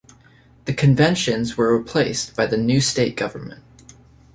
The 0.65 0.73
Conventions 0.73 1.57
were 1.57 1.77
replaced 1.77 2.35
by 2.35 2.47
the 2.47 2.57
new 2.57 2.81
state 2.81 3.15
government. 3.15 3.63